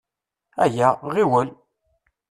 Ayya, 0.63 0.87
ɣiwel! 1.13 1.49